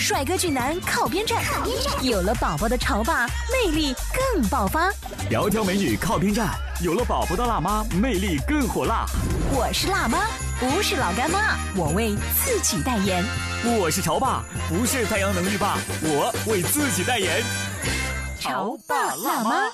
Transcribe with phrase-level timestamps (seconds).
[0.00, 1.44] 帅哥俊男靠边站，
[2.02, 3.94] 有了宝宝的潮爸魅力
[4.32, 4.90] 更爆发。
[5.30, 9.04] 窈窕美女靠边站，有了宝宝的辣妈魅力更火辣。
[9.52, 10.26] 我是辣妈，
[10.58, 13.22] 不是老干妈，我为自己代言。
[13.78, 17.42] 我是潮爸，不是太阳能浴霸，我为自己代言。
[18.40, 19.70] 潮爸辣妈。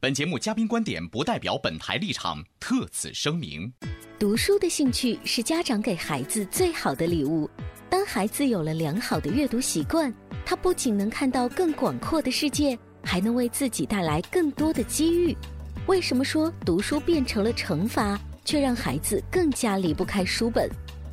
[0.00, 3.72] 本节目嘉宾观点不代表本台立场，特此声明。
[4.18, 7.48] 读书的兴趣是家长给孩子最好的礼物。
[7.92, 10.10] 当孩子有了良好的阅读习惯，
[10.46, 15.36] 他不仅能看到更广阔的世界，还能为自己带来更多的机遇。
[15.84, 20.70] 为什么说读书变成了惩罚，却让孩子更加离不开书本？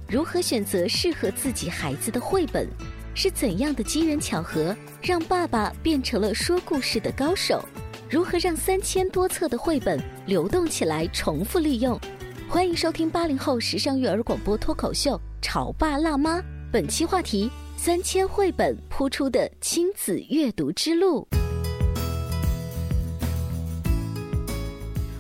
[0.07, 2.66] 如何选择适合自己孩子的绘本？
[3.13, 7.61] 是怎样的机缘巧合让爸爸变成了说故事的高手？
[8.09, 12.00] 如何让三千多册的绘本流动起来，重复利用？
[12.47, 16.39] 欢迎收听八零后时尚育儿广播脱口秀《潮爸辣妈》。
[16.72, 21.28] 本期话题：三千绘本铺出的亲子阅读之路。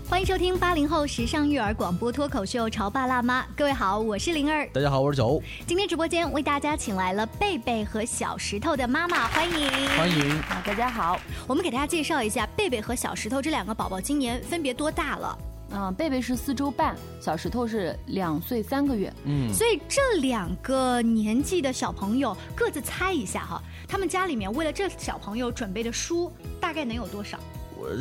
[0.07, 4.69] 欢迎收听八零后时尚育儿广播脱口秀《潮爸辣妈》，各位好，我是灵儿。
[4.71, 5.41] 大家好，我是九欧。
[5.65, 10.31] 今天直播间为大家请来了贝贝和小石头的妈妈，欢迎欢迎。
[10.41, 11.19] 啊，大家好。
[11.47, 15.35] 我们给大家介绍一下贝贝和小石头这两个宝宝今年分别多大了？
[15.71, 19.13] 嗯，贝贝是四周半，小石头是两岁三个月。
[19.25, 27.39] 嗯，所以这两个年纪的小朋友各自猜一下哈，他们家里面为了这小朋友准备的书大概能有多少？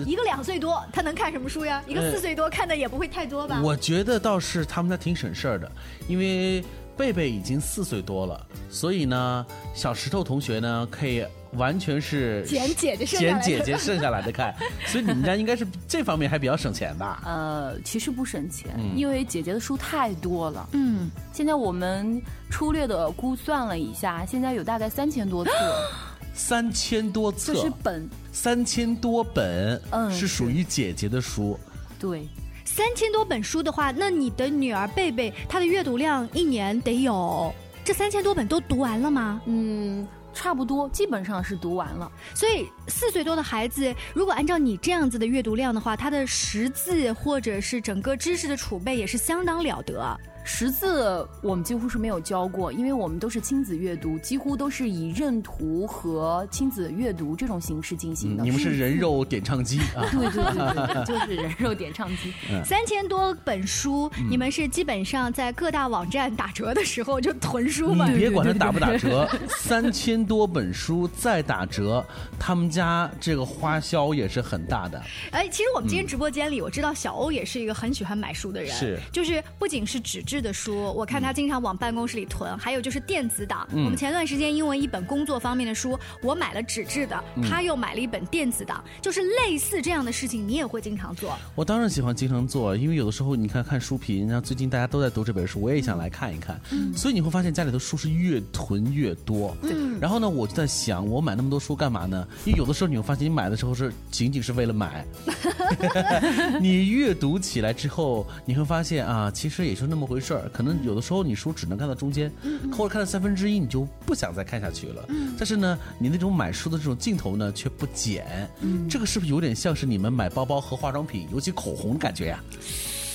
[0.04, 1.82] 一个两岁多，他能看什么书呀？
[1.86, 3.60] 一个四岁多，看的也不会太多吧？
[3.62, 5.70] 我觉得倒是他们家挺省事儿的，
[6.08, 6.64] 因为
[6.96, 11.24] 贝贝已经四岁多了，所以呢，小石头同学呢可以。
[11.52, 14.54] 完全是捡姐姐剩捡姐姐剩下来的看，
[14.86, 17.22] 所以你们家应该是这方面还比较省钱吧？
[17.24, 20.68] 呃，其实不省钱，因为姐姐的书太多了。
[20.72, 22.20] 嗯，现在我们
[22.50, 25.50] 粗略的估算了一下，现在有大概三千多册。
[26.34, 28.08] 三千多册，这是本。
[28.30, 31.58] 三千多本，嗯，是属于姐姐的书。
[31.98, 32.28] 对，
[32.64, 37.52] 三千多本书的话，那你的女儿贝贝她的阅读量一年得有
[37.84, 39.40] 这三千多本都读完了吗？
[39.46, 40.06] 嗯。
[40.38, 42.08] 差不多，基本上是读完了。
[42.32, 50.16] 所以四岁多的孩子，如果按照你这样子的阅读量的话，他的识字或者是整个知识的储备也是相当了得。
[50.50, 58.42] 识字我们几乎是没有教过，因为我们都是亲子阅读，几乎都是以认图和亲子阅读这种形式进行的。
[58.42, 60.08] 你们是人肉点唱机啊？
[60.10, 62.32] 对对对，就是人肉点唱机。
[62.64, 68.08] 三千多本书，你们是基本上在各大网站打折的时候就囤书吗？
[68.10, 72.02] 你别管它打不打折，三千多本书再打折，
[72.38, 75.00] 他们家这个花销也是很大的。
[75.30, 80.37] 哎，其实我们今天直播间里，我知道小欧也是一个很喜欢买书的人，是，就是不仅是纸质。
[80.40, 83.66] 的书，我看他经常往办公室里囤，还有就是电子档。
[83.72, 91.36] 我们前段时间因为一本工作方面的书，我买了纸质的，他又买了一本电子档，就是类似这样的事情，你也会经常做。
[91.54, 96.60] 我当然喜欢经常做，因为有的时候你看看书评，然后最近大家都在读这本书，我也想来看一看。
[96.96, 99.56] 所以你会发现家里的书是越囤越多。
[100.00, 102.26] 然后呢，我就在想，我买那么多书干嘛呢？
[102.44, 105.04] 因为有的时候你会发现，你买的时候是仅仅是为了买。
[106.60, 110.27] 你阅读起来之后，你会发现啊，其实也就那么回事。
[110.28, 112.30] 事儿可能有的时候你书只能看到中间，
[112.70, 115.08] 或者看到三分之一，你就不想再看下去了。
[115.38, 118.46] 但是呢，你那种买书的这种劲头呢却不减。
[118.90, 122.44] 这个是不是有点像是你们买包包和化妆品，尤其口红的感觉呀？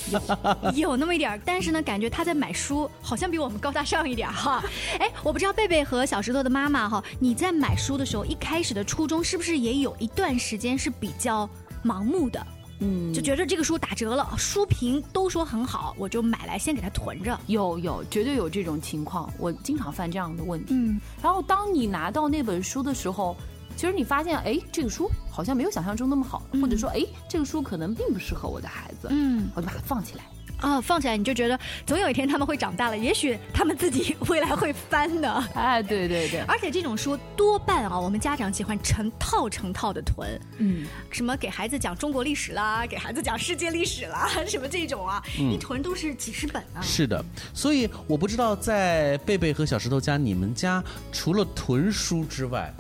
[0.75, 4.63] 有那么一点儿，但是呢，感觉他在买书好像比我们高大上一点哈。
[5.00, 11.48] 哎，我不知道贝贝和小石头的妈妈哈，你在买书的时候一开始的初衷是不是也有一段时间是比较
[11.86, 12.45] 盲目的？
[12.80, 17.40] 嗯，就觉得这个书打折了，书评都说很好，我就买来先给它囤着。
[17.48, 20.74] 有有，绝对有这种情况，我经常犯这样的问题。
[20.74, 23.36] 嗯，然后当你拿到那本书的时候，
[23.75, 29.08] 其实你发现，哎，这个书好像没有想象中那么好，或者说，哎，这个书可能并不适合我的孩子。
[29.12, 30.24] 嗯，我就把它放起来。
[30.63, 35.30] 啊，放起来你就觉得总有一天他们会长大了，也许他们自己未来会翻的。
[35.54, 46.80] 哎，对对对，而且这种书多半啊，我们家长喜欢成套成套的囤，嗯，什么给孩子讲中国历史啦，给孩子讲世界历史啦，什么这种啊，一囤都是几十本啊。
[46.81, 47.21] 是的，
[47.54, 50.81] 所以我不知道在贝贝和小石头家，你们家
[51.12, 52.74] 除了囤书之外，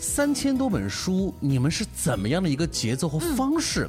[0.00, 3.88] 三千多本书，你们是怎么样的一个节奏和方式，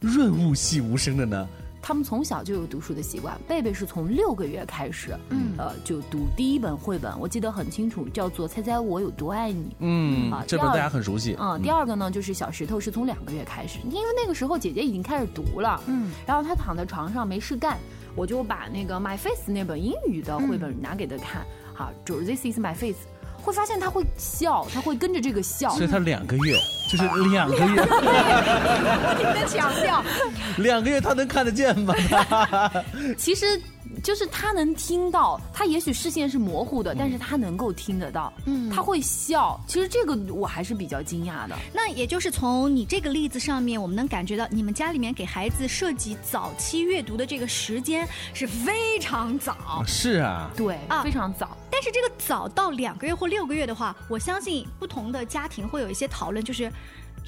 [0.00, 1.48] 润物细无声的呢？
[1.86, 9.64] 他们从小就有读书的习惯，贝贝是从六个月开始，嗯，呃，就读第一本绘本，我记得很清楚，叫做《猜猜我有多爱你》。
[9.80, 11.36] 嗯，啊，这本大家很熟悉。
[11.38, 17.76] 嗯，第二个呢，就是小石头是从两个月开始，因为那个时候姐姐已经开始读了，嗯，然后她躺在床上没事干，
[18.16, 21.44] 我就把那个《My Face》那本英语的绘本拿给她看，
[21.74, 22.96] 好，就是 This is my face。
[23.44, 26.56] 会发现他会笑，他会跟着这个笑，所以他两个月
[26.90, 30.02] 就是两个月，不停 的强调，
[30.56, 31.94] 两个月他能看得见吗？
[33.18, 33.60] 其实。
[34.04, 38.30] 就是他能听到，他也许视线是模糊的，但是他能够听得到。
[38.44, 39.58] 嗯，他会笑。
[39.66, 41.56] 其实这个我还是比较惊讶的。
[41.72, 49.82] 那也就是从你这个例子上面，我们能感觉到你们家里面给孩子设计早期阅读的这个时间是非常早。
[49.86, 51.56] 是啊，对，啊，非常早。
[51.70, 56.70] 但是这个早到两个月或六个月的话，我相信不同的家庭会有一些讨论，就是。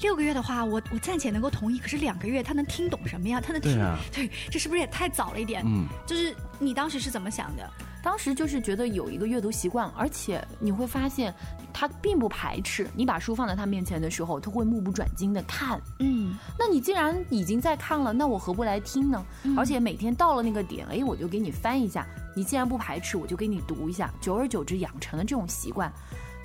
[0.01, 1.79] 六个月的话，我我暂且能够同意。
[1.79, 3.41] 可是两个月，他能听懂什么呀？
[3.41, 3.77] 他能听
[4.13, 5.63] 对，这是不是也太早了一点？
[5.65, 7.69] 嗯，就是你当时是怎么想的？
[8.03, 11.33] 当时就是觉得有一个阅读习惯，而且你会发现
[11.73, 15.81] 他并不排斥你把书放在他面前的时候，他会目不转睛的看。
[15.99, 19.25] 嗯，那你既然已经在看了，那我何不来听呢？
[19.57, 22.07] 而且每天到了那个点，哎，我就给你翻一下。
[22.35, 24.13] 你既然不排斥，我就给你读一下。
[24.21, 25.91] 久而久之，养成了这种习惯。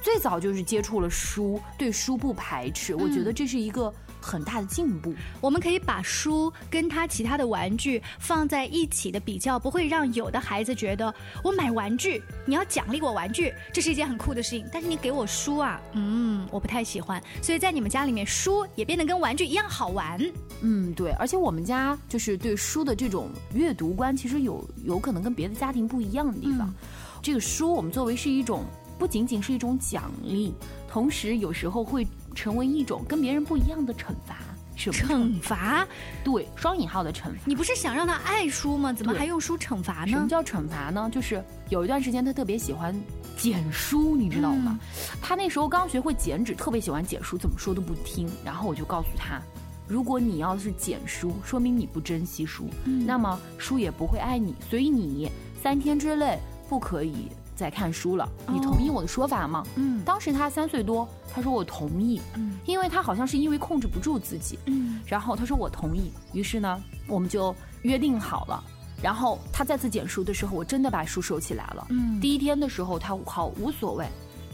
[0.03, 5.15] 最早就是接触了书，对书不排斥，我觉得这是一个很大的进步。
[5.41, 11.15] 我们可以把书跟他其他的玩具放在一起的比较，不会让有的孩子觉得
[11.45, 14.67] 我买玩具你要奖励我玩具，这是一件很酷的事情。
[14.73, 17.23] 但是你给我书啊，嗯，我不太喜欢。
[17.41, 20.21] 所以在你们家里面，书也变得跟玩具一样好玩。
[20.63, 21.13] 嗯，对。
[21.13, 26.75] 而且我们家就是对书的这种阅读观，其实有有可能跟别的家庭不一样的地方。
[27.23, 28.65] 这个书我们作为是一种。
[29.03, 30.55] 不仅仅是一种奖励，
[30.89, 32.07] 同时有时候会
[32.37, 34.37] 成为一种跟别人不一样的惩罚。
[34.77, 35.85] 惩罚？
[36.23, 37.41] 对，双引号的惩罚。
[37.45, 38.93] 你不是想让他爱书吗？
[38.93, 40.07] 怎么还用书惩罚呢？
[40.07, 41.11] 什么叫惩罚呢？
[41.13, 42.95] 就是有一段时间他特别喜欢
[43.37, 44.79] 捡书，你知道吗？
[45.21, 48.31] 他那时候刚学会剪纸，特别喜欢捡书，怎么说都不听。
[48.45, 49.43] 然后我就告诉他，
[49.89, 54.55] 如果你要是捡书，说明你不珍惜书，那么书也不会爱你。
[54.71, 55.29] 所以你
[55.61, 56.39] 三天之内
[56.69, 57.27] 不可以。
[57.55, 59.65] 在看书了，你同意我的说法吗？
[59.77, 68.63] 嗯，当时他三岁多，他说我同意，嗯，因为他好像是因为控制不住自己，嗯，然后他说我同意，于是呢，我们就约定好了，
[69.03, 74.07] 然后他再次捡书的时候，我真的把书收起来了，嗯，第一天的时候他好无所谓，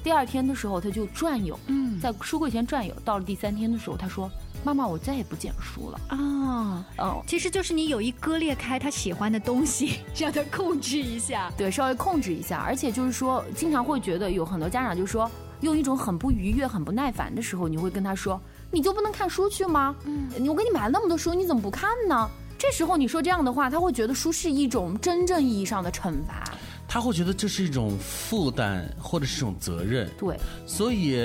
[0.03, 4.31] 第二天的时候他就转悠，嗯，在书柜前转悠，到了第三天的时候，他说。
[4.65, 6.85] 妈妈，我再也不捡书了啊！
[6.99, 12.59] 哦，其实就是你有意割裂开他喜欢的东西， 让他控制一下，对，稍微控制一下。
[12.67, 15.31] 而且就是说，经常会觉得有很多家长就说，
[15.61, 18.39] 用一种很不愉悦、很不耐烦的时候，你会跟他说
[18.73, 19.95] ：“你就不能看书去吗？
[20.05, 22.29] 嗯，我给你买了那么多书，你怎么不看呢？”
[22.59, 26.53] 这时候你说这样的话，他会觉得书是一种真正意义上的惩罚，
[26.89, 30.11] 他会觉得这是一种负担或者是一种责任。
[30.19, 30.37] 对，
[30.67, 31.21] 所以。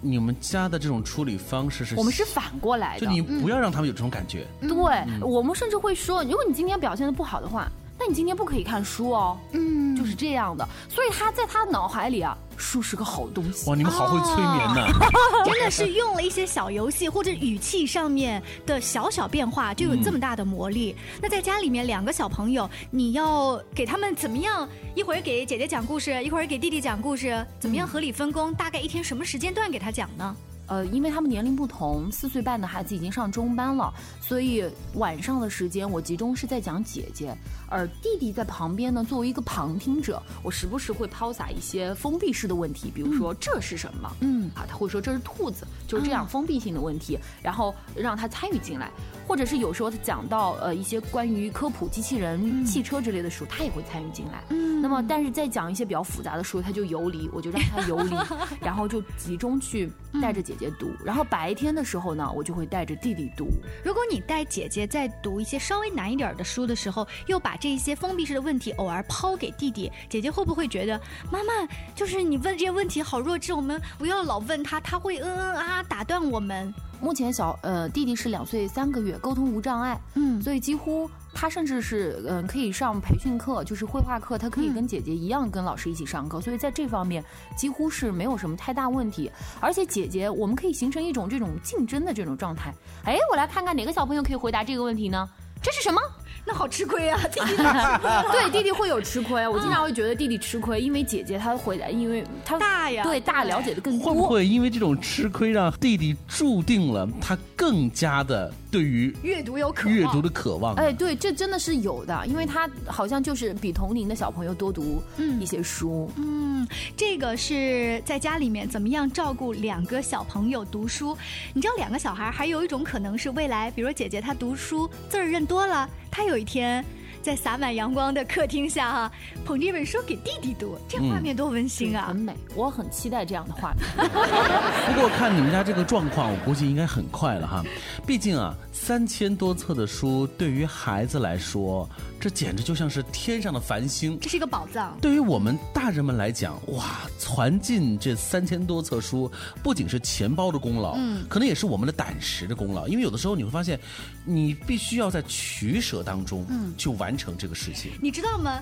[0.00, 1.96] 你们家的这种处理方式是？
[1.96, 4.46] 我们是反过来的，就你不要让他们有这种感觉。
[4.60, 7.68] 对，我们甚至会说，如果你今天表现的不好的话。
[7.98, 13.70] 那你今天不可以看书哦，嗯，就是这样的，所以他在他脑海里啊，书是个好东西。
[13.70, 14.86] 哇，你们好会催眠呐，
[15.46, 20.94] 真的是用了一些小游戏或者语气上面的小小变化，就有这么大的魔力。
[21.22, 24.68] 那在家里面两个小朋友，你要给他们怎么样？
[24.94, 28.52] 一会儿给姐姐讲故事，一会儿给弟弟讲故事，怎么样合理分工？
[28.54, 30.36] 大概一天什么时间段给他讲呢？
[30.68, 37.36] 呃，因为他们年龄不同，四岁半的孩子已经上中班了，所以晚上的时间我集中是在讲姐姐，
[37.68, 44.10] 而弟弟在旁边呢，作为一个旁听者，我时不时会抛洒一些封闭式的问题，比如说这是什么？
[44.20, 48.90] 嗯，啊，他会说这是兔子，就是这样封闭性的问题，然后让他参与进来，
[49.28, 54.42] 或者是有时候他讲到呃一些关于科普机器人、汽车之类的书，他也会参与进来。
[54.48, 58.16] 嗯，那么但是在讲一些比较复杂的书，他就游离，我就让他游离，
[58.60, 60.54] 然后就集中去带着姐。
[60.58, 63.46] 姐读，然后白天的时候呢，我就会带着弟弟读。
[63.84, 71.52] 如果你带姐姐在读一些稍微难一点的书的时候，又把这些封闭式的问题偶尔抛给弟弟，姐姐会不会觉得妈妈
[71.94, 73.52] 就是你问这些问题好弱智？
[73.52, 76.74] 我们不要老问他，他会嗯嗯啊打断我们。
[77.00, 81.08] 目前小呃弟弟是两岁三个月，沟通无障碍，嗯，所以几乎。
[81.34, 87.22] 他甚至是嗯可以上培训课，就是绘画课，他可以跟姐姐一样跟老师一起上课，所以在这方面
[87.56, 89.30] 几乎是没有什么太大问题。
[89.60, 92.74] 而且姐姐，我们可以形成一种这种竞争的这种状态。
[93.04, 95.28] 哎，我来看看哪个小朋友可以回答这个问题呢？
[95.62, 96.00] 这是什么？
[96.44, 97.20] 那好吃亏啊！
[97.30, 97.56] 弟弟
[98.32, 104.08] 对弟弟会有吃亏，我经常会觉得弟弟吃亏，因为姐姐她回来，因为她大呀，对大了解的更多。
[104.08, 110.74] 会不会因为这种吃亏，让弟弟注定了他更加的对于阅读有渴望阅读的渴望？
[110.76, 115.02] 哎，对，这真的是有的，因为他好像就是比同龄的小朋友多读
[115.38, 116.10] 一些书。
[116.16, 116.66] 嗯，
[116.96, 121.16] 这个是在家里面怎么样照顾两个小朋友读书？
[121.52, 125.88] 你知道，两个小孩还有一种可能是未来，比如姐姐她读书字儿认多了。
[126.10, 126.84] 他有一天，
[127.22, 129.12] 在洒满阳光的客厅下，哈，
[129.44, 132.06] 捧着一本书给弟弟读，这画面多温馨啊！
[132.08, 133.84] 很美，我很期待这样的画面。
[134.94, 137.62] 不过看你们家这个状况，我估计应该很快了哈。
[138.06, 141.88] 毕竟啊，三千多册的书对于孩子来说，
[142.20, 144.18] 这简直就像是天上的繁星。
[144.20, 144.96] 这是一个宝藏。
[145.00, 149.30] 对于我们大人们来讲，哇，攒进这三千多册书，
[149.62, 152.88] 不仅是钱包的功劳，嗯，可能也是我们的胆识的功劳。
[152.88, 153.78] 因为有的时候你会发现，
[154.24, 157.92] 你必须要在取舍当中，嗯，去完成这个事情。
[158.02, 158.60] 你知道吗？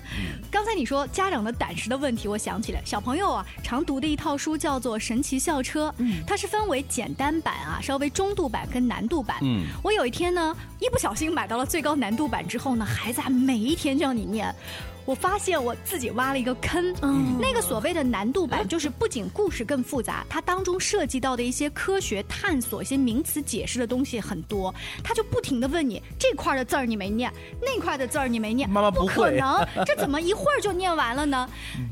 [0.51, 9.37] 刚才你说家长的胆识的问题，我想起来，小朋友啊常读的一套书叫做《神奇校车》，嗯，它是分为简单版啊、稍微中度版跟难度版。
[9.41, 14.53] 嗯，我有一天呢，一不小心买到了最高难度版之后呢，孩子还每一天叫你念。
[15.07, 16.93] 我发现我自己挖了一个坑。
[17.01, 24.75] 嗯，那个所谓的难度版，就是不仅故事更复杂，它当中涉及到的一些科学探索、一些名词解释的东西很多。
[25.01, 31.49] 他就不停的问你这块的字儿你没念，那块的字儿你没念，妈妈不可能， 这怎么一会儿就念完了呢？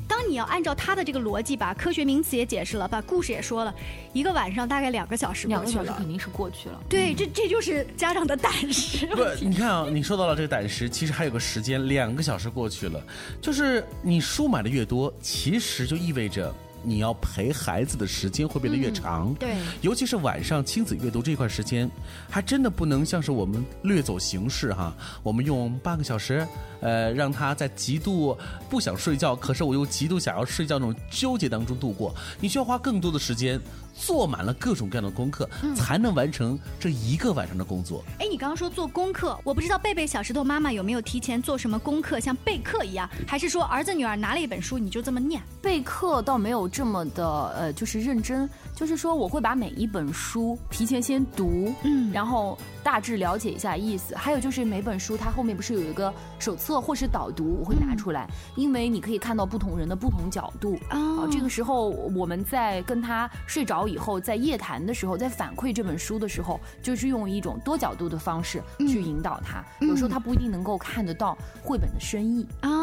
[0.10, 3.74] 当你要按照他的这个逻辑，把科学名词也解释了，把故事也说了，
[4.12, 5.72] 一个晚上大概两个小时过两个。
[5.72, 6.82] 小时肯定是过去了。
[6.90, 9.08] 对，这这就是家长的 胆识。
[9.08, 13.02] 不，你看啊，你说到了这个胆识，其实还有个时间，两个小时过去了，
[13.42, 16.54] 就是你书买的越多，其实就意味着。
[16.86, 21.90] 你要陪孩子的时间会变得越长，对，尤其是晚上亲子阅读这块时间，
[22.30, 24.94] 还真的不能像是我们略走形式哈。
[25.24, 26.48] 我们用半个小时，
[26.82, 28.38] 呃，让他在极度
[28.70, 32.14] 不想睡觉，可是我又极度想要睡觉那种纠结当中度过。
[32.40, 33.60] 你需要花更多的时间，
[33.96, 38.04] 做满了各种各样的功课，才能完成这一个晚上的工作。
[38.20, 45.42] 哎，你刚刚说做功课，我不知道贝贝小石头妈妈有没有提前做什么功课，像备课一样，还是说儿子女儿拿了一本书你就这么念？
[45.62, 54.14] 备课倒没有这么的呃，就是认真，就是说我会把每一本书提前先读，嗯，然后大致了解一下意思。
[54.14, 61.26] 还有就是每本书它后面不是有一个手册或是导读，我会拿出来，因为你可以看到不同人的不同角度啊。
[61.32, 69.64] 这个时候我们在跟他睡着以后，在夜谈的时候，在反馈这本书的时候，就是用一种多角度的方式去引导他。
[69.80, 72.75] 有时候他不一定能够看得到绘本的深意啊。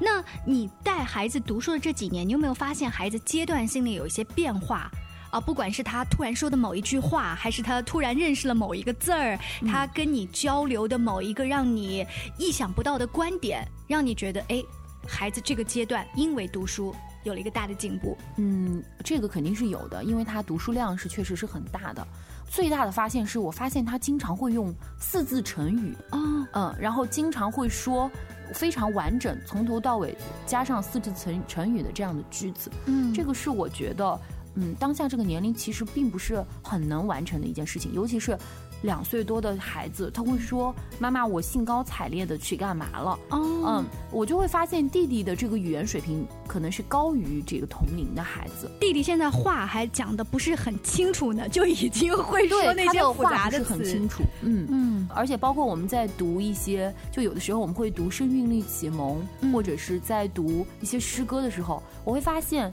[0.00, 4.90] 那你带孩子读书的这几年，你有没有发现孩子阶段性的有一些变化？
[5.30, 12.06] 啊，不管是他突然说的某一句话，还是他突然认识了某一个字儿，他跟你交流的某一个让你
[12.38, 14.64] 意想不到的观点，让你觉得哎，
[15.06, 16.94] 孩子这个阶段因为读书
[17.24, 18.16] 有了一个大的进步。
[18.38, 22.08] 嗯，这个肯定是有的，因为他读书量是确实是很大的。
[22.50, 26.18] 最大的发现是我发现他经常会用四字成语啊，
[26.54, 28.10] 嗯，然后经常会说
[28.54, 32.70] 非常完整，从头到尾加上四字成成语的这样的句子。
[32.86, 34.20] 嗯，这个是我觉得，
[34.54, 38.38] 嗯，当下这个年龄其实并不是很能完成的一件事情，尤其是。
[38.82, 48.70] 两岁多的孩子，他会说：“妈妈，我兴高采烈的去干嘛了？”哦，嗯，我就会发现弟弟的这个语言水平可能是高于这个同龄的孩子。
[48.78, 53.64] 弟弟现在话还讲的不是很清楚呢，就已经会说那些复杂的词。
[53.64, 55.08] 很清楚，嗯嗯。
[55.14, 59.20] 而且包括我们在读一些，就有的时候我们会读《声韵律启蒙》，
[59.52, 62.72] 或者是在读一些诗歌的时候，我会发现，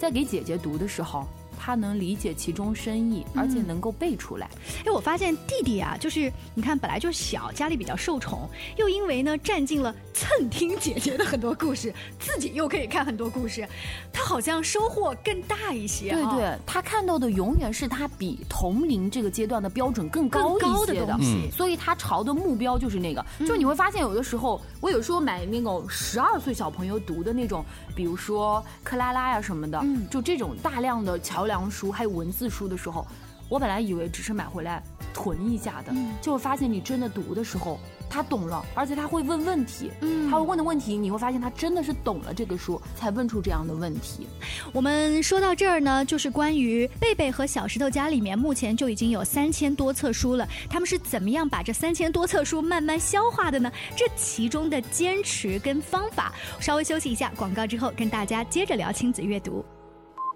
[0.00, 1.26] 在给姐姐读的时候。
[1.58, 4.48] 他能理解其中深意，而且能够背出来。
[4.86, 13.66] 哎，我发现弟弟啊，就是你看，本来就小，家里比较受宠，又因为呢占尽了蹭听姐姐的很多故事，自己又可以看很多故事，
[14.12, 16.12] 他好像收获更大一些。
[16.12, 23.24] 对对，他看到的永远是他比同龄这个阶段的标准更高一些的东西，所以他朝的目标就是那个。
[23.40, 27.64] 就你会发现，有的时候我有时候买那种十二岁小朋友读的那种，
[27.96, 31.47] 比如说克拉拉呀什么的，就这种大量的桥。
[31.48, 33.04] 良书还有文字书的时候，
[33.48, 34.80] 我本来以为只是买回来
[35.12, 39.90] 囤一下的，就会发现你真的读的时候，他懂了，而且他会问问题。
[40.02, 44.28] 嗯，他会问的问题，你会发现他真的是懂了这个书，才问出这样的问题。
[44.72, 53.72] 我们说到这儿呢，就是关于贝贝和小石头家里面目前就已经有三千多册书了，他们是怎么样把这三千多册书慢慢消化的呢？
[53.96, 59.64] 这其中的坚持跟方法，稍微休息一下，广告之后跟大家接着聊亲子阅读。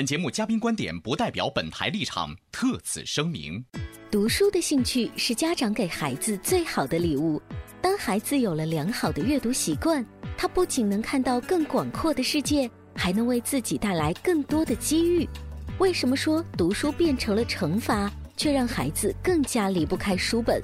[0.00, 3.62] 本节目嘉宾观点不代表本台立场，特此声明。
[4.10, 7.38] 读书的兴趣是家长给孩子最好的礼物。
[7.82, 10.02] 当孩子有了良好的阅读习惯，
[10.38, 15.28] 他不仅能看到更广阔的世界，还能为自己带来更多的机遇。
[15.76, 20.62] 为什么说读书变成了惩罚，却让孩子更加离不开书本？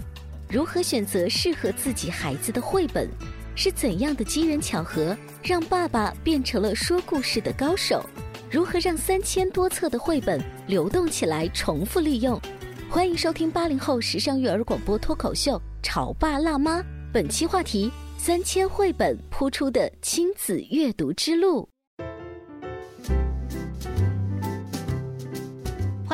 [0.49, 3.07] 如何选择适合自己孩子的绘本？
[3.55, 8.03] 是怎样的机缘巧合让爸爸变成了说故事的高手？
[8.49, 12.41] 如何让三千多册的绘本流动起来，重复利用？
[12.89, 16.81] 欢迎收听八零后时尚育儿广播脱口秀《潮爸辣妈》，
[17.13, 21.69] 本期话题：三千绘本铺出的亲子阅读之路。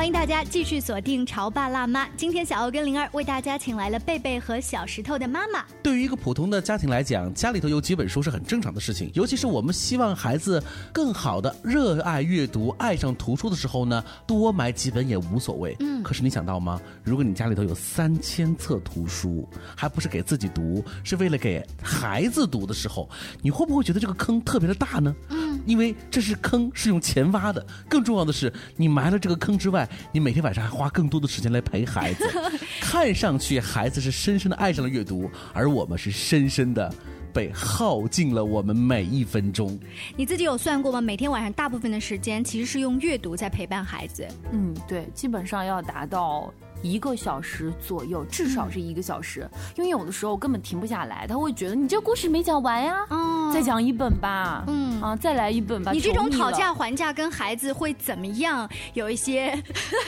[0.03, 2.05] 欢迎大家继续锁定《潮爸辣妈》。
[2.17, 5.63] 今天小欧跟灵儿为大家请来了贝贝和小石头的妈妈。
[5.81, 9.09] 对于一个普通的家庭来讲，家里头有几本书是很正常的事情。
[9.13, 15.73] 尤其是我们希望孩子更好的热爱阅读、爱上图书的时候呢，多买几本也无所谓。
[15.79, 16.03] 嗯。
[16.03, 16.81] 可是你想到吗？
[17.01, 23.09] 如果你家里头有三千册图书，还不是给自己读，是为了给孩子读的时候，
[23.41, 25.15] 你会不会觉得这个坑特别的大呢？
[25.29, 25.52] 嗯。
[25.65, 27.65] 因为这是坑，是用钱挖的。
[27.89, 32.29] 更重要的是，你埋了这个坑之外，你每天晚上还花更多的时间来陪孩子。
[32.81, 36.93] 看上去孩子是深深的爱上了阅读，而我们是深深的
[37.33, 39.79] 被耗尽了我们每一分钟。
[40.15, 41.01] 你自己有算过吗？
[41.01, 44.27] 每天晚上大部分的时间其实是用阅读在陪伴孩子。
[44.51, 49.49] 嗯，对，基本上要达到一个小时左右，至少是一个小时。
[49.75, 55.91] 因为有的时候根本停不下来，他会觉得你这故事没讲完呀，哦再讲一本吧，嗯啊，再来一本吧。
[55.91, 58.67] 你这种讨价还价跟孩子会怎么样？
[58.95, 59.55] 有一些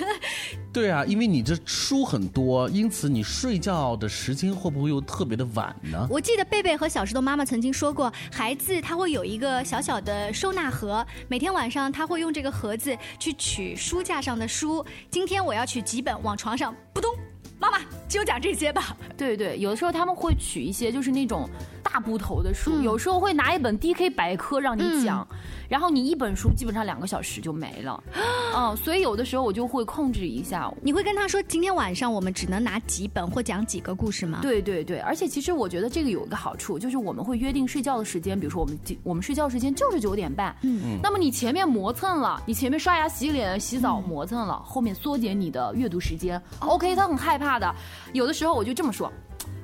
[0.73, 6.07] 对啊，因为你这书很多，因此你睡觉的时间会不会又特别的晚呢？
[6.09, 14.83] 我记得贝贝和小石头妈妈曾经说过，孩子他会有一个小小的收纳盒，每天晚上他会用这个盒子去取书架上的书。
[15.11, 17.15] 今天我要取几本，往床上扑通，
[17.65, 18.95] 妈妈就讲这些吧。
[19.17, 21.49] 对对，有的时候他们会取一些就是那种
[21.81, 25.27] 大部头的书，有时候会拿一本 DK 百科让你讲，
[25.67, 28.03] 然后你一本书基本上两个小时就没了，
[28.55, 30.71] 嗯，所以有的时候我就会控制一下。
[30.81, 34.39] 你会跟他说，今天晚上我们只能拿几本或讲几个故事吗？
[34.41, 46.41] 对对对，而且其实我觉得这个有一个好处，就是我们会约定睡觉的时间，比如说我们我们睡觉时间就是九点半，嗯，那么你前面磨蹭了，你前面刷牙、洗脸、洗澡磨蹭了，后面缩减你的阅读时间。
[46.59, 47.75] OK，他很害怕的，
[48.13, 49.11] 有的时候我就这么说。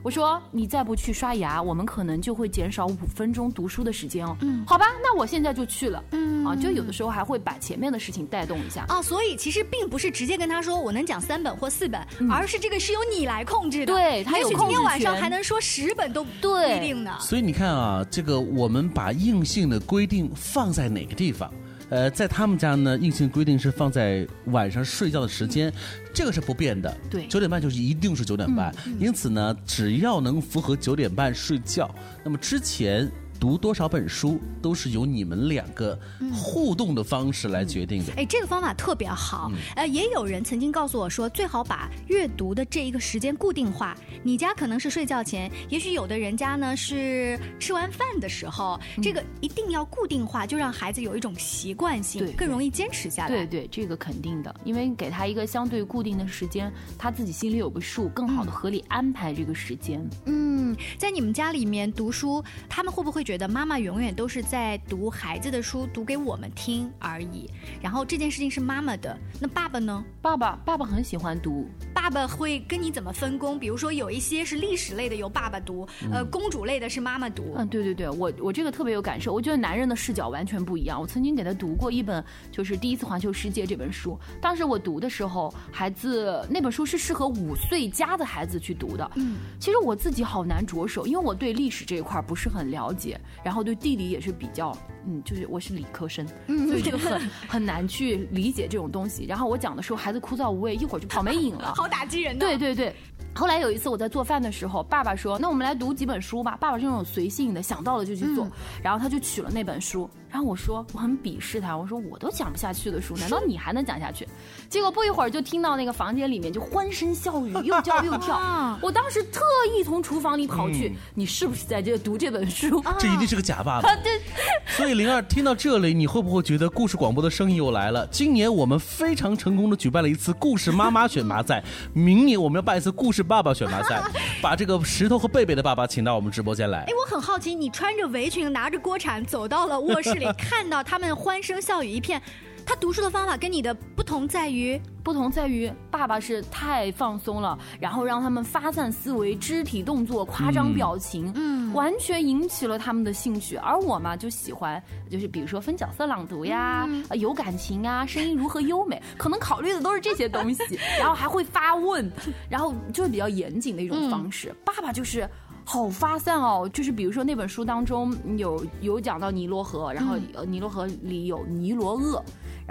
[0.03, 4.35] 我说你再不去刷牙，我们可能就会减少五分钟读书的时间哦。
[4.41, 6.03] 嗯，好吧，那我现在就去了。
[6.09, 8.83] 嗯，啊，就有的时候还会把前面的事情带动一下。
[8.87, 12.01] 啊，所以其实并不是直接跟他说我能讲三本或四本，
[12.31, 13.93] 而是这个是由你来控制的。
[13.93, 17.15] 对他有也许今天控制晚上还能说十本都不对一定呢。
[17.19, 21.47] 所以你看啊，这个我们把硬性的规定放在哪个地方？
[21.91, 25.71] 呃，在他们家呢，硬性规定是放在晚上睡觉的时间，
[26.13, 26.97] 这个是不变的。
[27.09, 28.73] 对九点半就是一定是九点半。
[28.97, 35.99] 因此呢，只要能符合九点半睡觉，那么之前读多少本书都是由你们两个
[36.31, 38.13] 互动的方式来决定的。
[38.15, 39.51] 哎，这个方法特别好。
[39.75, 43.97] 呃，也有人曾经告诉我说，最好把阅读的这一个时间固定化。
[44.21, 53.29] 你家可能是睡觉前，也许有的人家呢是吃完饭的时候，这个一定要固定化，就让孩子有一种习惯性，更容易坚持下来。
[53.29, 60.07] 对对，这个肯定的，因为给他一个相对固定的时间，他自己心里有个数，更好的合理安排这个时间。
[60.25, 67.49] 嗯，嗯，在你们家里面读书，他们会不会觉得妈妈永远都是在读孩子的书，读给我们听而已？
[67.81, 70.03] 然后这件事情是妈妈的，那爸爸呢？
[70.21, 73.59] 爸爸爸爸很喜欢读，爸爸会跟你怎么分工？
[73.59, 77.53] 比如说有一些是历史类的由爸爸读，呃，公主类的是妈妈读。
[77.55, 79.33] 嗯，对对对，我我这个特别有感受。
[79.33, 80.99] 我觉得男人的视角完全不一样。
[80.99, 84.19] 我曾经给他读过一本，就是《第一次环球世界》这本书。
[84.41, 89.11] 当时我读的时候，孩子那本书是适合五岁加的孩子去读的。
[89.15, 99.25] 嗯，其实我自己好难着手，因为我对历史这一块不是很了解，然后对地理也是比较，嗯，就是我是理科生，所以这个很很难去理解这种东西。
[99.25, 102.45] 然后我讲的时候，孩子枯燥无味，一会儿就跑没影了， 好打击人的。
[102.45, 102.95] 对对对。
[103.33, 108.47] 后来有一次我在做饭的时候，爸爸说：“那我们来读几本书吧。”爸爸是那种随性的，想到了就去做，
[108.83, 110.09] 然后他就取了那本书。
[110.29, 114.25] 然后我说我很鄙视他，我说我都讲不下去的书，难道你还能讲下去？
[114.69, 118.79] 结果不一会儿就听到那个房间里面就欢声笑语，又叫又跳。
[118.81, 119.41] 我当时特
[119.75, 122.81] 意从厨房里跑去，你是不是在这读这本书？
[122.97, 123.93] 这一定是个假爸爸。
[123.97, 124.21] 对。
[124.77, 128.07] 所以灵儿听到这里，你会不会觉得故事广播的生意又来了？
[128.07, 131.61] 今年我们非常成功的举办了一次故事妈妈选拔赛，
[131.93, 134.01] 明年我们要办一次故事爸爸选拔赛，
[134.41, 136.79] 把这个石头和贝贝的爸爸请到我们直播间来。
[136.79, 140.25] 哎，我很好奇，你穿着围裙，拿着锅铲，走到了卧室里。
[140.37, 142.21] 看到他们欢声笑语一片，
[142.65, 153.55] 他读书的方法跟你的不同在于，不同在于爸爸是太放松了，然后让他们发散思维、肢体动作、夸张表情，嗯，完全引起了他们的兴趣。
[153.57, 162.09] 而我嘛，就喜欢就是比如说分角色朗读呀，有感情啊，声音如何优美， 可能考虑的都是这些东西， 然后还会发问，
[162.49, 164.53] 然后就是比较严谨的一种方式。
[164.63, 165.27] 爸爸就是。
[165.63, 172.21] 好发散哦，就是比如说那本书当中有有讲到尼罗河，然后尼罗河里有尼罗鳄，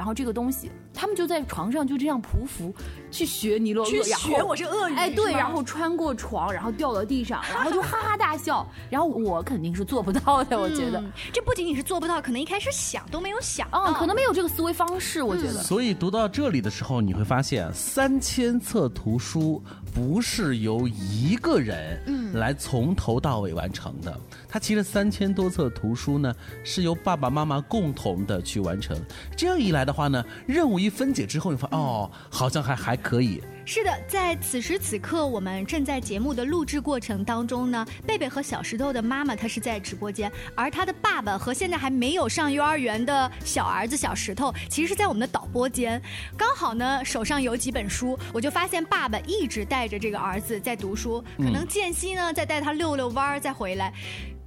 [0.00, 2.72] 然后这个东西，他们就在床上就这样匍匐
[3.10, 11.04] 去学尼罗鳄，去学我是鳄鱼，哎对，然后穿过床，然后掉到地上，然后 就哈哈大笑，然后我肯定是做不到的，我觉得。
[11.34, 15.62] 这不仅仅是做不到，可能一开始想都没有想，嗯，可能没有这个思维方式，我觉得。
[15.62, 22.20] 所以读到这里的时候，你会发现三千册图书不是由一个人嗯。
[22.34, 28.96] 来从头到尾完成的，他其实三千多册图书呢是由爸爸妈妈共同的去完成，
[29.36, 33.42] 这样一来的话呢，任务一分解之后，你发哦，好像还还可以。
[33.72, 37.86] 是的，在此时此刻，我们正在节目的录制过程当中呢。
[38.04, 46.02] 贝贝和小石头的妈妈，她是在直播间，而他的爸爸和现在还没有上幼儿园的小儿子小石头，其实是在我们的导播间。
[46.36, 53.94] 刚好呢，手上有几本书，我就发现爸爸一直带着这个儿子在读书，可能间隙呢再带他遛遛弯儿再回来。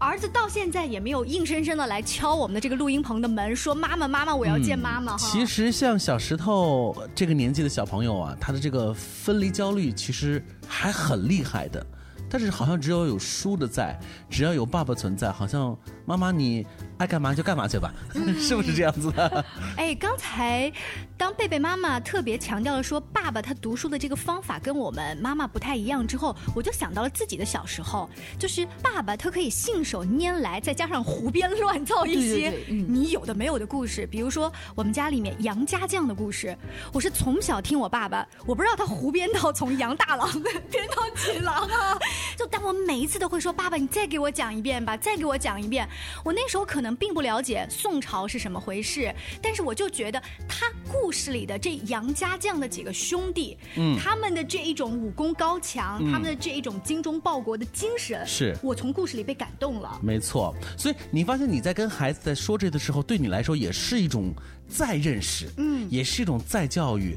[0.03, 5.15] 儿子到现在也没有硬生生的来敲我们的这个录音棚的门，说妈妈妈妈，我要见妈妈。
[5.17, 11.85] 其实像小石头这个年纪的小朋友啊，他的这个分离焦虑其实还很厉害的。
[12.33, 13.95] 但是好像只要有书的在，
[14.27, 16.65] 只要有爸爸存在，好像妈妈你
[16.97, 17.93] 爱干嘛就干嘛去吧，
[18.41, 19.45] 是不是这样子的？
[19.77, 20.73] 哎，刚才
[21.15, 36.57] 当贝贝妈妈特别强调了说爸爸他读书的这个方法跟我们妈妈不太一样之后，我就想到了自己的小时候，就是爸爸他可以信手拈来，再加上胡编乱造一些你有的没有的故事，比如说我们家里面杨家将的故事，
[36.91, 40.27] 我是从小听我爸爸，我不知道他胡编到从杨大郎
[40.71, 41.99] 编到几郎啊。
[42.37, 45.87] 就但我每一次都会说：“爸爸，你再给我讲一遍吧，再给我讲一遍。”
[46.23, 59.99] 我那时候可能并不了解宋朝是什么回事，但是我就觉得他故事里的这杨家将的几个兄弟，嗯，他们的这一种武功高强，他们的这一种精忠报国的精神，是我从故事里被感动了。
[60.01, 64.33] 没错，所以你发现你在跟孩子在说这的时候，对你来说也是一种
[64.75, 67.15] 再认识，嗯，也是一种再教育。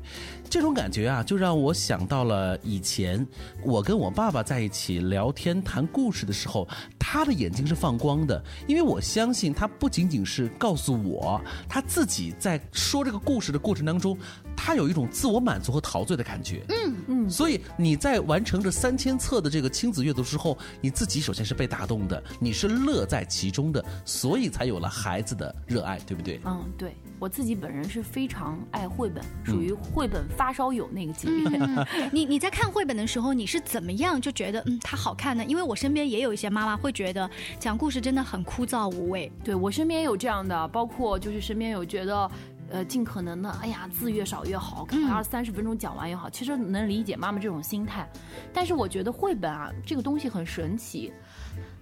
[0.48, 3.26] 这种感觉啊，就让我想到了以前
[3.64, 14.16] 我跟我爸爸在一起聊天谈故事的时候，他的眼睛是放光的，因为我相信他不仅仅是告诉我，他自己在说这个故事的过程当中，
[14.56, 16.64] 他有一种自我满足和陶醉的感觉。
[16.68, 26.40] 嗯嗯，所以你在完成这三千册的这个亲子阅读之后，你自己首先是被打动的，你是乐在其中的，所以才有了孩子的热爱，对不对？
[26.44, 30.24] 嗯，对我自己本人是非常爱绘本，属于绘本。
[30.36, 31.60] 发烧友那个级别，
[32.12, 35.44] 你你在看绘本的时候，你是怎么样就觉得嗯它好看呢？
[35.44, 39.30] 因为我身边也有一些妈妈会觉得讲故事真的很枯燥无味。
[39.44, 42.30] 对我身边也有这样的，包括就是身边有觉得
[42.70, 46.28] 呃，尽可能的，哎呀，字越少越好，可能二三十分钟讲完也好。
[46.28, 48.08] 其实能理解妈妈这种心态，
[48.52, 51.12] 但是我觉得绘本啊，这个东西很神奇。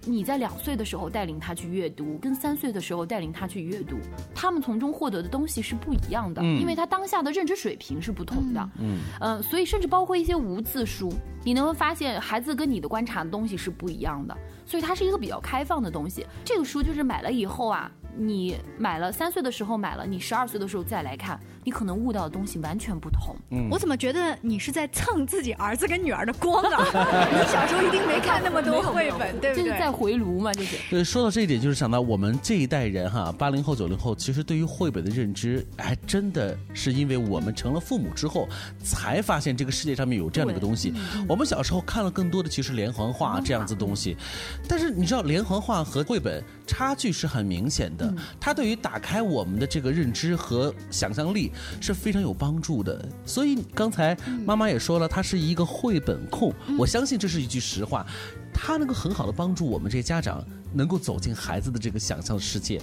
[0.07, 3.97] 你在两岁的时候带领他去阅读，跟三岁的时候带领他去阅读，
[4.35, 8.69] 他们从中获得的东西是不一样的，因为他当下的认知水平是不同的。
[8.77, 11.11] 嗯，呃，所以甚至包括一些无字书，
[11.43, 16.23] 你能够发现孩子跟你的观察的东西是不一样的，所以它是一个比较开放的东西。
[16.43, 17.91] 这个书就是买了以后啊。
[18.17, 23.35] 你买了三岁的时候买了，你十二岁的时候再来看，你可能悟到的东西完全不同。
[23.49, 26.85] 嗯，我怎么觉得你是在蹭自己儿子跟女儿的光啊？
[27.33, 29.65] 你小时候一定没看那么多绘本，对不对？
[29.65, 30.53] 这是在回炉嘛？
[30.53, 30.77] 这是。
[30.91, 38.47] 对，说到这一点，就是想到我们这一代人哈，八零后、九零后，其实对于绘本的认知，还真的是因为我们成了父母之后，
[38.83, 40.93] 才发现这个世界上面有这样的一个东西。
[41.27, 44.15] 我们小时候看了更多的其实连环画这样子东西，
[44.67, 48.13] 但是你知道连环画和绘本差距是很明显的。
[48.39, 53.07] 它对于打开我们的这个认知和想象力是非常有帮助的。
[53.25, 58.05] 所以刚才妈妈也说了，她是一个绘本控，我相信这是一句实话。
[58.57, 60.41] 它能够很好的帮助我们这些家长，
[60.73, 62.81] 能够走进孩子的这个想象世界，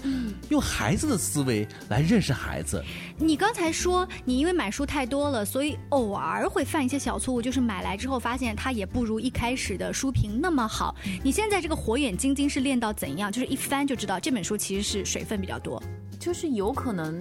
[0.50, 2.84] 用孩子的思维来认识孩子。
[3.16, 10.94] 你刚才说你因为买书太多了，所以偶尔会犯一些小错误，就是买来之后发现它也不如一开始的书评那么好。
[11.24, 13.32] 你现在这个火眼金睛是练到怎样？
[13.32, 15.82] 就是一翻就知道这本书其实是水分比较多。
[16.22, 17.20] 就是有可能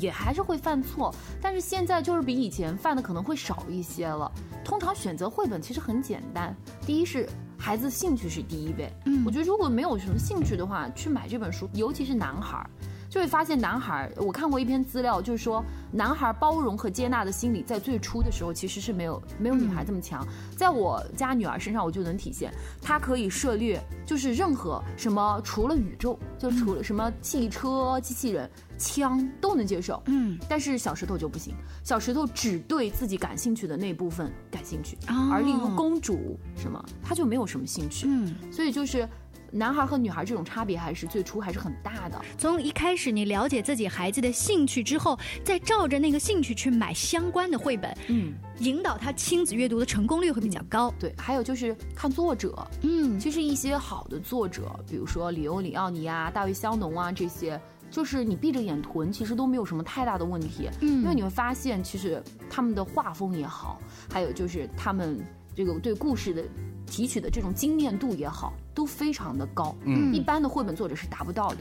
[0.00, 4.30] 也还是会犯错，但是现在就是比以前犯的可能会少一些了。
[4.64, 6.54] 通常选择绘本其实很简单，
[6.86, 7.28] 第一是
[7.58, 8.88] 孩子兴趣是第一位。
[9.06, 12.70] 嗯，我觉得如果没有什么兴趣的话，去买这本书，尤其是男孩儿。
[13.16, 20.22] 就会发现男孩，我看过一篇资料，就是说男孩包容和接纳的心理在最初的时候其实是没有没有女孩这么强。
[20.54, 22.52] 在我家女儿身上，我就能体现，
[22.82, 30.02] 她可以涉猎就是任何什么，除了宇宙，就除了什么汽车、机器人、枪都能接受。
[30.08, 34.94] 嗯，但是小石头就不行，小石头只对自己感兴趣的那部分感兴趣，
[35.32, 38.06] 而例如公主什么，他就没有什么兴趣。
[38.06, 39.08] 嗯，所以就是。
[39.50, 42.20] 男孩和女孩这种差别还是最初还是很大的。
[42.36, 50.92] 从一开始你了解自己孩子的兴趣之后，再照着那个兴趣去买相关的绘本，嗯，引导他亲子阅读的成功率会比较高。
[50.98, 60.68] 对，还有就是看作者，嗯，其实一些好的作者，比如说里欧里奥尼啊、大卫香农啊这些，就是你闭着眼囤，其实都没有什么太大的问题。
[60.80, 63.78] 嗯，因为你会发现，其实他们的画风也好，
[64.12, 65.18] 还有就是他们
[65.56, 66.44] 这个对故事的。
[66.88, 71.56] 提取的这种精炼度也好，都非常的高，嗯，一般的绘本作者是达不到的。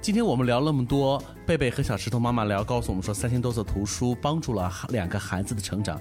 [0.00, 6.00] 今天我们聊那么多，贝贝和小石头妈妈聊，告诉我们说三千多册图书帮助了两个孩子的成长。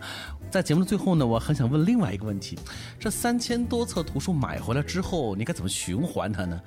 [0.50, 2.58] 在节目的最后呢，我很想问另外一个问题：
[2.98, 6.58] 这三千多册图书买回来之后，你该怎么循环它呢？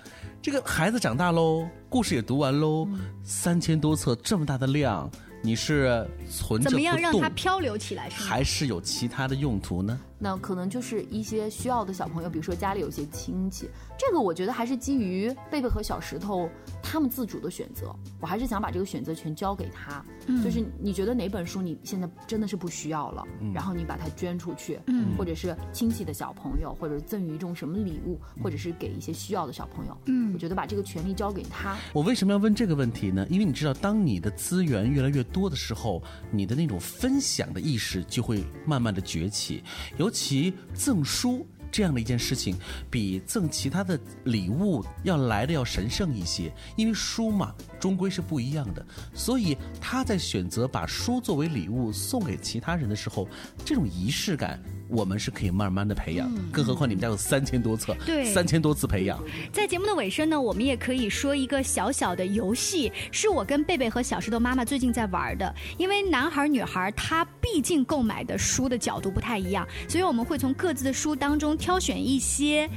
[0.43, 2.87] 这个孩子长大喽，故事也读完喽，
[3.23, 5.11] 三千多册这么大的量。
[5.43, 8.09] 你是存着怎么样让它漂流起来？
[8.09, 10.01] 还是有其他的用途呢？
[10.18, 16.48] 那可能就是一些需要的小朋友，比如说家里有些亲戚，这个我觉得还是基于贝贝和小石头
[16.83, 17.94] 他们自主的选择。
[18.20, 20.05] 我还是想把这个选择权交给他，
[20.42, 24.81] 就是你觉得哪本书你现在真的是不需要了，然后你把它捐出去，
[25.18, 29.96] 或者是亲戚的小朋友，或者赠予一种什么礼物，或者是给一些需要的小朋友。
[30.07, 31.77] 嗯，我觉得把这个权利交给他。
[31.92, 33.27] 我为什么要问这个问题呢？
[33.29, 39.62] 因为你知道，当你的资源越来越多的时候，你的那种分享的意识就会慢慢的崛起，
[39.98, 42.57] 尤其赠书这样的一件事情，
[42.88, 53.29] 比赠其他的礼物要来的要神圣一些，因为书嘛，终归是不一样的，所以他在选择把书作为礼物送给其他人的时候，
[53.64, 54.62] 这种仪式感。
[54.94, 59.22] 我们是可以慢慢的培养，更何况你们家有三千多册，对，三千多次培养。
[59.52, 65.52] 在节目的尾声呢，我们也可以说一个小小的游戏，是我跟贝贝和小石头妈妈最近在玩的。
[65.78, 72.70] 因为男孩女孩他毕竟购买的书的角度不太一样，所以我们会从各自的书当中挑选一些。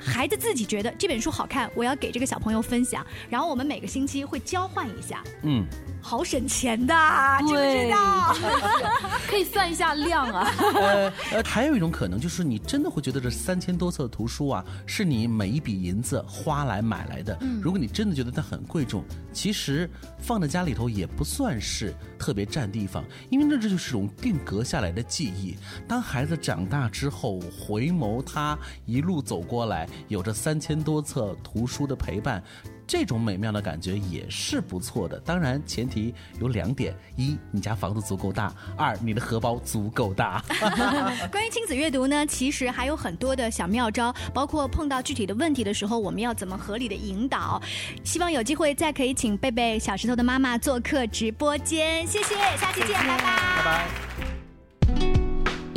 [0.00, 5.64] 孩子自己觉得这本书好看，我要给这个小朋友分享，然后我们每个星期会交换一下，嗯，
[6.00, 6.94] 好省钱的，
[7.40, 8.34] 知不知道？
[9.28, 10.52] 可以算一下量啊。
[10.74, 17.38] 呃呃，还有一种可能就是你真的会觉得这三千多册的图书啊，是你每一笔银子花来买来的。
[17.60, 25.56] 如果你真的觉得它很贵重，其实放在家里头也不算是特别占地方，因为那这就是种定格下来的记忆。
[25.86, 29.96] 当孩子长大之后，回眸他一路走过来。
[30.08, 32.42] 有着三千多册图书的陪伴，
[32.86, 35.18] 这种美妙的感觉也是不错的。
[35.20, 40.42] 当然，前提有两点：一，你家房子足够大；二，你的荷包足够大。
[41.30, 47.60] 关于亲子阅读呢，其实还有很多的小妙招，包括碰到具体的问题的时候，我们要怎么合理的引导。
[48.04, 53.24] 希望有机会再可以请贝贝小石头的妈妈做客直播间，谢谢，下期见，拜拜。
[53.56, 55.27] 拜拜。